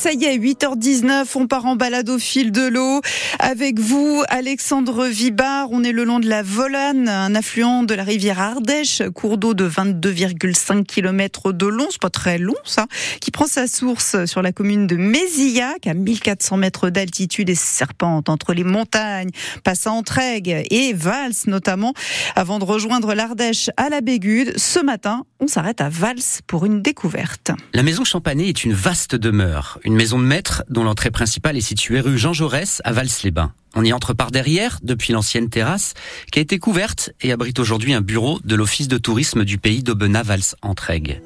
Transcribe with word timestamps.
Ça 0.00 0.12
y 0.12 0.26
est, 0.26 0.38
8h19, 0.38 1.26
on 1.34 1.48
part 1.48 1.66
en 1.66 1.74
balade 1.74 2.08
au 2.08 2.20
fil 2.20 2.52
de 2.52 2.68
l'eau. 2.68 3.00
Avec 3.40 3.80
vous, 3.80 4.22
Alexandre 4.28 5.06
Vibard, 5.06 5.72
on 5.72 5.82
est 5.82 5.90
le 5.90 6.04
long 6.04 6.20
de 6.20 6.28
la 6.28 6.44
Volane, 6.44 7.08
un 7.08 7.34
affluent 7.34 7.82
de 7.82 7.94
la 7.94 8.04
rivière 8.04 8.38
Ardèche, 8.38 9.02
cours 9.12 9.38
d'eau 9.38 9.54
de 9.54 9.68
22,5 9.68 10.84
km 10.84 11.50
de 11.50 11.66
long, 11.66 11.88
c'est 11.90 12.00
pas 12.00 12.10
très 12.10 12.38
long 12.38 12.54
ça, 12.62 12.86
qui 13.20 13.32
prend 13.32 13.46
sa 13.46 13.66
source 13.66 14.24
sur 14.26 14.40
la 14.40 14.52
commune 14.52 14.86
de 14.86 14.94
Mézillac, 14.94 15.88
à 15.88 15.94
1400 15.94 16.58
mètres 16.58 16.90
d'altitude 16.90 17.50
et 17.50 17.56
serpente 17.56 18.28
entre 18.28 18.54
les 18.54 18.64
montagnes, 18.64 19.30
passant 19.64 19.96
entre 19.96 20.20
Aigues 20.20 20.64
et 20.70 20.92
Vals 20.92 21.32
notamment, 21.48 21.92
avant 22.36 22.60
de 22.60 22.64
rejoindre 22.64 23.14
l'Ardèche 23.14 23.68
à 23.76 23.88
la 23.88 24.00
Bégude. 24.00 24.56
Ce 24.58 24.78
matin, 24.78 25.24
on 25.40 25.48
s'arrête 25.48 25.80
à 25.80 25.88
Vals 25.88 26.42
pour 26.46 26.66
une 26.66 26.82
découverte. 26.82 27.50
La 27.74 27.82
maison 27.82 28.04
Champanet 28.04 28.48
est 28.48 28.62
une 28.62 28.74
vaste 28.74 29.16
demeure, 29.16 29.80
une 29.88 29.96
maison 29.96 30.18
de 30.18 30.24
maître 30.24 30.64
dont 30.68 30.84
l'entrée 30.84 31.10
principale 31.10 31.56
est 31.56 31.62
située 31.62 32.00
rue 32.00 32.18
Jean 32.18 32.34
Jaurès 32.34 32.82
à 32.84 32.92
Vals-les-Bains. 32.92 33.54
On 33.74 33.82
y 33.86 33.94
entre 33.94 34.12
par 34.12 34.30
derrière, 34.30 34.80
depuis 34.82 35.14
l'ancienne 35.14 35.48
terrasse, 35.48 35.94
qui 36.30 36.40
a 36.40 36.42
été 36.42 36.58
couverte 36.58 37.12
et 37.22 37.32
abrite 37.32 37.58
aujourd'hui 37.58 37.94
un 37.94 38.02
bureau 38.02 38.38
de 38.44 38.54
l'Office 38.54 38.88
de 38.88 38.98
tourisme 38.98 39.46
du 39.46 39.56
pays 39.56 39.82
d'Aubenas-Vals-Entraigue. 39.82 41.22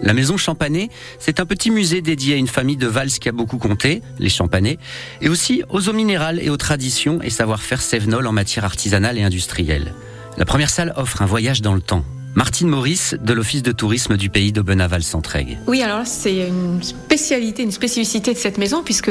La 0.00 0.14
maison 0.14 0.38
Champanet, 0.38 0.88
c'est 1.18 1.38
un 1.38 1.44
petit 1.44 1.70
musée 1.70 2.00
dédié 2.00 2.32
à 2.32 2.38
une 2.38 2.46
famille 2.46 2.78
de 2.78 2.86
Vals 2.86 3.10
qui 3.10 3.28
a 3.28 3.32
beaucoup 3.32 3.58
compté, 3.58 4.00
les 4.18 4.30
Champanais, 4.30 4.78
et 5.20 5.28
aussi 5.28 5.62
aux 5.68 5.86
eaux 5.90 5.92
minérales 5.92 6.40
et 6.40 6.48
aux 6.48 6.56
traditions 6.56 7.20
et 7.20 7.28
savoir-faire 7.28 7.82
sévenol 7.82 8.26
en 8.26 8.32
matière 8.32 8.64
artisanale 8.64 9.18
et 9.18 9.22
industrielle. 9.22 9.92
La 10.38 10.46
première 10.46 10.70
salle 10.70 10.94
offre 10.96 11.20
un 11.20 11.26
voyage 11.26 11.60
dans 11.60 11.74
le 11.74 11.82
temps, 11.82 12.06
Martine 12.34 12.68
Maurice 12.68 13.16
de 13.20 13.32
l'Office 13.32 13.62
de 13.62 13.72
tourisme 13.72 14.16
du 14.16 14.30
pays 14.30 14.52
daubenas 14.52 15.00
centraigue 15.00 15.58
Oui, 15.66 15.82
alors 15.82 16.06
c'est 16.06 16.48
une 16.48 16.82
spécialité, 16.82 17.62
une 17.62 17.72
spécificité 17.72 18.32
de 18.32 18.38
cette 18.38 18.58
maison, 18.58 18.82
puisque 18.84 19.10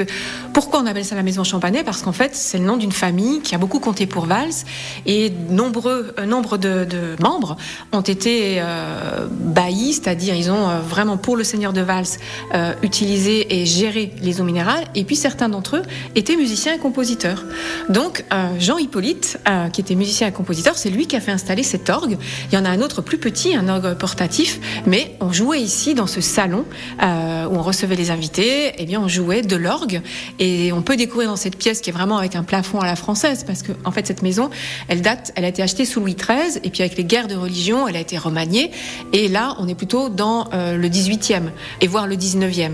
pourquoi 0.54 0.82
on 0.82 0.86
appelle 0.86 1.06
ça 1.06 1.16
la 1.16 1.24
maison 1.24 1.44
Champanet 1.44 1.84
Parce 1.84 2.02
qu'en 2.02 2.12
fait, 2.12 2.36
c'est 2.36 2.58
le 2.58 2.66
nom 2.66 2.78
d'une 2.78 2.92
famille 2.92 3.42
qui 3.42 3.56
a 3.56 3.58
beaucoup 3.58 3.80
compté 3.80 4.06
pour 4.06 4.26
Vals 4.26 4.66
et 5.06 5.32
nombreux, 5.50 6.14
euh, 6.20 6.26
nombre 6.26 6.58
de, 6.58 6.88
membres 7.20 7.58
ont 7.92 8.02
été 8.02 8.58
euh, 8.60 9.28
baillis, 9.30 9.94
c'est-à-dire 9.94 10.36
ils 10.36 10.52
ont 10.52 10.70
euh, 10.70 10.80
vraiment 10.80 11.18
pour 11.18 11.36
le 11.36 11.44
seigneur 11.44 11.74
de 11.74 11.82
Vals 11.82 12.06
euh, 12.54 12.74
utilisé 12.82 13.62
et 13.62 13.66
géré 13.66 14.14
les 14.22 14.42
eaux 14.42 14.46
minérales, 14.46 14.86
et 14.96 15.04
puis 15.04 15.16
certains 15.16 15.50
d'entre 15.50 15.78
eux 15.78 15.84
étaient 16.16 16.36
musiciens 16.36 16.74
et 16.76 16.80
compositeurs. 16.80 17.44
Donc 17.90 18.26
Jean 18.60 18.78
Hippolyte, 18.78 19.40
qui 19.74 19.82
était 19.82 19.96
musicien 19.96 20.28
et 20.28 20.32
compositeur, 20.32 20.78
c'est 20.78 20.90
lui 20.90 21.08
qui 21.08 21.16
a 21.16 21.22
fait 21.22 21.32
installer 21.32 21.64
cet 21.64 21.90
orgue. 21.90 22.18
Il 22.52 22.56
y 22.56 22.58
en 22.58 22.66
a 22.66 22.70
un 22.70 22.82
autre 22.82 23.02
plus 23.08 23.18
petit, 23.18 23.56
un 23.56 23.70
orgue 23.70 23.94
portatif, 23.94 24.60
mais 24.86 25.16
on 25.22 25.32
jouait 25.32 25.62
ici 25.62 25.96
dans 25.96 26.08
ce 26.08 26.20
salon 26.20 26.66
euh, 27.02 27.48
où 27.48 27.56
on 27.56 27.62
recevait 27.62 27.96
les 27.96 28.12
invités. 28.12 28.68
Et 28.68 28.74
eh 28.80 28.86
bien, 28.86 29.00
on 29.02 29.08
jouait 29.08 29.42
de 29.42 29.56
l'orgue 29.56 30.02
et 30.40 30.74
on 30.74 30.82
peut 30.82 30.98
découvrir 30.98 31.30
dans 31.30 31.38
cette 31.38 31.58
pièce 31.58 31.80
qui 31.80 31.90
est 31.90 31.94
vraiment 31.94 32.18
avec 32.18 32.36
un 32.36 32.44
plafond 32.44 32.82
à 32.82 32.86
la 32.86 32.98
française 32.98 33.46
parce 33.46 33.64
que 33.64 33.72
en 33.86 33.92
fait 33.92 34.06
cette 34.06 34.24
maison, 34.24 34.50
elle 34.90 35.02
date, 35.02 35.32
elle 35.36 35.46
a 35.46 35.48
été 35.48 35.64
achetée 35.64 35.86
sous 35.86 36.02
Louis 36.02 36.16
XIII 36.16 36.60
et 36.64 36.70
puis 36.70 36.82
avec 36.82 36.98
les 36.98 37.06
guerres 37.06 37.30
de 37.30 37.36
religion, 37.36 37.88
elle 37.88 37.96
a 37.96 38.00
été 38.02 38.18
remaniée 38.18 38.72
et 39.14 39.30
là 39.30 39.56
on 39.60 39.70
est 39.70 39.76
plutôt 39.76 40.10
dans 40.10 40.50
euh, 40.54 40.76
le 40.76 40.90
18e 40.90 41.44
et 41.80 41.88
voire 41.88 42.08
le 42.08 42.18
19e. 42.18 42.72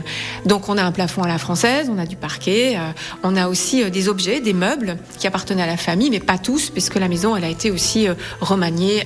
Donc 0.47 0.67
on 0.67 0.77
a 0.79 0.83
un 0.83 0.91
plafond 0.91 1.21
à 1.21 1.27
la 1.27 1.37
française, 1.37 1.91
on 1.93 1.99
a 1.99 2.07
du 2.07 2.15
parquet, 2.15 2.75
euh, 2.75 2.91
on 3.21 3.35
a 3.35 3.47
aussi 3.47 3.89
des 3.91 4.09
objets, 4.09 4.41
des 4.41 4.53
meubles 4.53 4.97
qui 5.19 5.27
appartenaient 5.27 5.63
à 5.63 5.67
la 5.67 5.77
famille, 5.77 6.09
mais 6.09 6.19
pas 6.19 6.39
tous 6.39 6.71
puisque 6.71 6.95
la 6.95 7.07
maison 7.07 7.35
elle 7.35 7.43
a 7.43 7.49
été 7.49 7.69
aussi 7.69 8.07
remaniée 8.41 9.03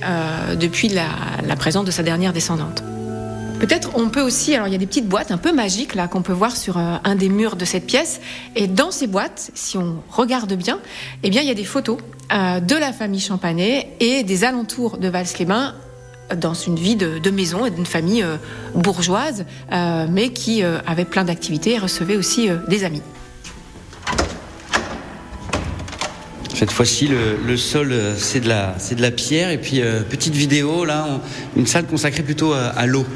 depuis 0.58 0.88
la, 0.88 1.04
la 1.46 1.56
présence 1.56 1.84
de 1.84 1.90
sa 1.90 2.02
dernière 2.02 2.32
descendante. 2.32 2.82
Peut-être 3.58 3.90
on 3.94 4.08
peut 4.08 4.20
aussi, 4.20 4.54
alors 4.54 4.68
il 4.68 4.72
y 4.72 4.76
a 4.76 4.78
des 4.78 4.86
petites 4.86 5.08
boîtes 5.08 5.32
un 5.32 5.36
peu 5.36 5.52
magiques 5.52 5.96
là 5.96 6.06
qu'on 6.06 6.22
peut 6.22 6.32
voir 6.32 6.56
sur 6.56 6.78
euh, 6.78 6.96
un 7.02 7.16
des 7.16 7.28
murs 7.28 7.56
de 7.56 7.64
cette 7.64 7.86
pièce. 7.86 8.20
Et 8.54 8.68
dans 8.68 8.92
ces 8.92 9.08
boîtes, 9.08 9.50
si 9.54 9.76
on 9.76 9.96
regarde 10.10 10.52
bien, 10.52 10.78
eh 11.24 11.30
bien 11.30 11.42
il 11.42 11.48
y 11.48 11.50
a 11.50 11.54
des 11.54 11.64
photos 11.64 11.98
euh, 12.32 12.60
de 12.60 12.76
la 12.76 12.92
famille 12.92 13.20
Champanet 13.20 13.88
et 13.98 14.22
des 14.22 14.44
alentours 14.44 14.98
de 14.98 15.08
Vals-les-Bains 15.08 15.74
dans 16.36 16.54
une 16.54 16.76
vie 16.76 16.94
de, 16.94 17.30
maison 17.30 17.66
et 17.66 17.70
d'une 17.70 17.86
famille 17.86 18.22
euh, 18.22 18.36
bourgeoise, 18.74 19.44
mais 20.10 20.28
qui 20.30 20.62
avait 20.62 21.06
plein 21.06 21.24
d'activités 21.24 21.72
et 21.72 21.78
recevait 21.78 22.16
aussi 22.16 22.50
des 22.68 22.84
amis. 22.84 23.02
Cette 26.58 26.72
fois-ci, 26.72 27.08
le, 27.46 27.56
sol, 27.56 27.92
euh, 27.92 28.16
c'est 28.18 28.40
de, 28.40 28.48
la, 28.48 28.74
de 28.90 29.00
la 29.00 29.12
pierre. 29.12 29.52
Et 29.52 29.58
puis, 29.58 29.80
euh, 29.80 30.00
petite 30.00 30.34
vidéo, 30.34 30.84
là, 30.84 31.20
une 31.56 31.68
salle 31.68 31.84
consacrée 31.84 32.24
plutôt 32.24 32.52
à 32.52 32.84
l'eau 32.86 33.06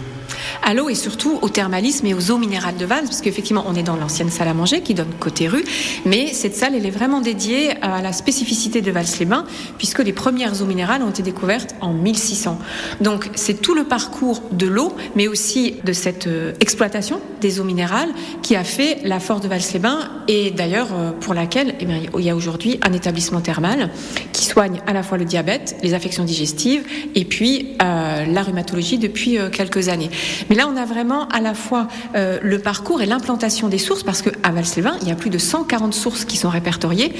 à 0.62 0.74
l'eau 0.74 0.88
et 0.88 0.94
surtout 0.94 1.38
au 1.42 1.48
thermalisme 1.48 2.06
et 2.06 2.14
aux 2.14 2.30
eaux 2.30 2.38
minérales 2.38 2.76
de 2.76 2.84
Vals, 2.84 3.04
parce 3.04 3.20
qu'effectivement, 3.20 3.64
on 3.66 3.74
est 3.74 3.82
dans 3.82 3.96
l'ancienne 3.96 4.30
salle 4.30 4.48
à 4.48 4.54
manger 4.54 4.80
qui 4.80 4.94
donne 4.94 5.12
côté 5.18 5.48
rue, 5.48 5.64
mais 6.04 6.32
cette 6.32 6.54
salle, 6.54 6.74
elle 6.74 6.86
est 6.86 6.90
vraiment 6.90 7.20
dédiée 7.20 7.70
à 7.82 8.02
la 8.02 8.12
spécificité 8.12 8.80
de 8.80 8.90
Vals-les-Bains, 8.90 9.44
puisque 9.78 10.00
les 10.00 10.12
premières 10.12 10.62
eaux 10.62 10.66
minérales 10.66 11.02
ont 11.02 11.10
été 11.10 11.22
découvertes 11.22 11.74
en 11.80 11.92
1600. 11.92 12.58
Donc, 13.00 13.30
c'est 13.34 13.60
tout 13.60 13.74
le 13.74 13.84
parcours 13.84 14.42
de 14.52 14.66
l'eau, 14.66 14.94
mais 15.16 15.28
aussi 15.28 15.76
de 15.84 15.92
cette 15.92 16.26
euh, 16.26 16.52
exploitation 16.60 17.20
des 17.40 17.60
eaux 17.60 17.64
minérales 17.64 18.10
qui 18.42 18.56
a 18.56 18.64
fait 18.64 18.98
la 19.04 19.20
force 19.20 19.40
de 19.40 19.48
Vals-les-Bains 19.48 20.10
et 20.28 20.50
d'ailleurs 20.50 20.88
euh, 20.92 21.10
pour 21.12 21.34
laquelle 21.34 21.74
eh 21.80 21.84
bien, 21.84 22.00
il 22.16 22.24
y 22.24 22.30
a 22.30 22.36
aujourd'hui 22.36 22.78
un 22.82 22.92
établissement 22.92 23.40
thermal 23.40 23.90
qui 24.32 24.44
soigne 24.44 24.80
à 24.86 24.92
la 24.92 25.02
fois 25.02 25.19
le 25.19 25.24
diabète, 25.24 25.76
les 25.82 25.94
affections 25.94 26.24
digestives 26.24 26.84
et 27.14 27.24
puis 27.24 27.76
euh, 27.82 28.24
la 28.24 28.42
rhumatologie 28.42 28.98
depuis 28.98 29.38
quelques 29.52 29.88
années. 29.88 30.10
Mais 30.48 30.56
là, 30.56 30.69
on 30.69 30.76
a 30.76 30.84
vraiment 30.84 31.28
à 31.28 31.41
la 31.41 31.54
fois 31.54 31.88
euh, 32.14 32.38
le 32.42 32.58
parcours 32.58 33.03
et 33.03 33.06
l'implantation 33.06 33.69
des 33.69 33.78
sources, 33.78 34.03
parce 34.03 34.22
qu'à 34.22 34.50
Val-Slévin, 34.50 34.97
il 35.03 35.08
y 35.08 35.10
a 35.10 35.14
plus 35.14 35.30
de 35.30 35.38
140 35.38 35.94
sources 35.94 36.25
qui 36.25 36.36
sont 36.36 36.50
répertoriées. 36.50 37.12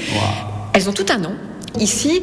Elles 0.73 0.89
ont 0.89 0.93
tout 0.93 1.05
un 1.09 1.17
nom. 1.17 1.35
Ici, 1.79 2.21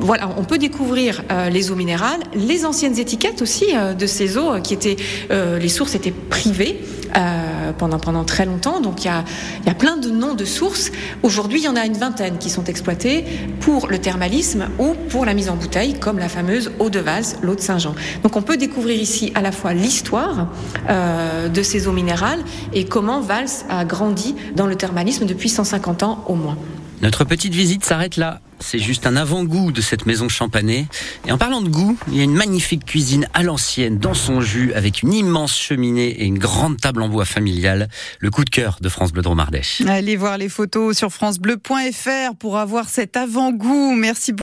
voilà, 0.00 0.30
on 0.36 0.44
peut 0.44 0.58
découvrir 0.58 1.22
euh, 1.30 1.48
les 1.50 1.70
eaux 1.70 1.74
minérales, 1.74 2.20
les 2.34 2.64
anciennes 2.64 2.98
étiquettes 2.98 3.42
aussi 3.42 3.66
euh, 3.74 3.94
de 3.94 4.06
ces 4.06 4.36
eaux 4.38 4.60
qui 4.62 4.74
étaient, 4.74 4.96
les 5.30 5.68
sources 5.68 5.94
étaient 5.94 6.12
privées. 6.12 6.80
Euh, 7.16 7.72
pendant, 7.72 7.98
pendant 7.98 8.24
très 8.24 8.44
longtemps. 8.44 8.80
Donc 8.80 9.04
il 9.04 9.06
y 9.06 9.10
a, 9.10 9.24
y 9.66 9.70
a 9.70 9.74
plein 9.74 9.96
de 9.96 10.10
noms 10.10 10.34
de 10.34 10.44
sources. 10.44 10.90
Aujourd'hui, 11.22 11.60
il 11.60 11.64
y 11.64 11.68
en 11.68 11.76
a 11.76 11.86
une 11.86 11.96
vingtaine 11.96 12.38
qui 12.38 12.50
sont 12.50 12.64
exploitées 12.64 13.24
pour 13.60 13.88
le 13.88 13.98
thermalisme 13.98 14.68
ou 14.78 14.94
pour 15.08 15.24
la 15.24 15.32
mise 15.32 15.48
en 15.48 15.56
bouteille, 15.56 15.94
comme 15.94 16.18
la 16.18 16.28
fameuse 16.28 16.70
eau 16.78 16.90
de 16.90 16.98
Vals, 16.98 17.24
l'eau 17.42 17.54
de 17.54 17.60
Saint-Jean. 17.60 17.94
Donc 18.22 18.36
on 18.36 18.42
peut 18.42 18.56
découvrir 18.56 19.00
ici 19.00 19.32
à 19.34 19.40
la 19.40 19.52
fois 19.52 19.72
l'histoire 19.72 20.48
euh, 20.90 21.48
de 21.48 21.62
ces 21.62 21.88
eaux 21.88 21.92
minérales 21.92 22.40
et 22.74 22.84
comment 22.84 23.20
Vals 23.20 23.64
a 23.70 23.84
grandi 23.84 24.34
dans 24.54 24.66
le 24.66 24.76
thermalisme 24.76 25.24
depuis 25.24 25.48
150 25.48 26.02
ans 26.02 26.24
au 26.26 26.34
moins. 26.34 26.56
Notre 27.02 27.24
petite 27.24 27.54
visite 27.54 27.84
s'arrête 27.84 28.16
là. 28.16 28.40
C'est 28.60 28.80
juste 28.80 29.06
un 29.06 29.14
avant-goût 29.14 29.70
de 29.70 29.80
cette 29.80 30.04
maison 30.04 30.28
champanée. 30.28 30.86
Et 31.26 31.32
en 31.32 31.38
parlant 31.38 31.62
de 31.62 31.68
goût, 31.68 31.96
il 32.08 32.16
y 32.16 32.20
a 32.20 32.24
une 32.24 32.34
magnifique 32.34 32.84
cuisine 32.84 33.28
à 33.32 33.44
l'ancienne 33.44 33.98
dans 33.98 34.14
son 34.14 34.40
jus 34.40 34.72
avec 34.74 35.02
une 35.02 35.12
immense 35.12 35.56
cheminée 35.56 36.08
et 36.08 36.24
une 36.24 36.38
grande 36.38 36.80
table 36.80 37.02
en 37.02 37.08
bois 37.08 37.24
familiale. 37.24 37.88
Le 38.18 38.30
coup 38.30 38.44
de 38.44 38.50
cœur 38.50 38.78
de 38.80 38.88
France 38.88 39.12
Bleu 39.12 39.22
Dromardèche. 39.22 39.80
Allez 39.86 40.16
voir 40.16 40.38
les 40.38 40.48
photos 40.48 40.96
sur 40.96 41.12
francebleu.fr 41.12 42.34
pour 42.38 42.58
avoir 42.58 42.88
cet 42.88 43.16
avant-goût. 43.16 43.94
Merci 43.94 44.32
beaucoup. 44.32 44.36